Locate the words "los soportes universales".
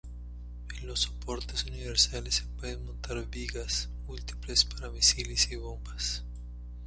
0.87-2.33